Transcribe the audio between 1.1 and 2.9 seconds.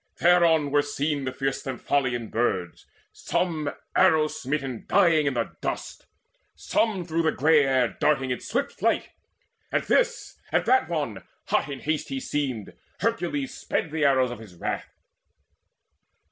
the fierce Stymphalian Birds,